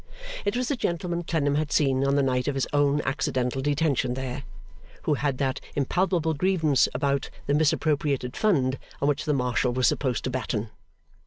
[0.45, 4.15] It was the gentleman Clennam had seen on the night of his own accidental detention
[4.15, 4.41] there,
[5.03, 10.23] who had that impalpable grievance about the misappropriated Fund on which the Marshal was supposed
[10.23, 10.71] to batten.